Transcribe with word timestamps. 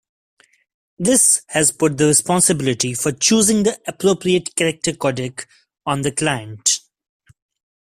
This 0.97 1.43
has 1.49 1.71
put 1.71 1.99
the 1.99 2.07
responsibility 2.07 2.95
for 2.95 3.11
choosing 3.11 3.61
the 3.61 3.79
appropriate 3.87 4.55
character 4.55 4.93
codec 4.93 5.45
on 5.85 6.01
the 6.01 6.11
client. 6.11 6.79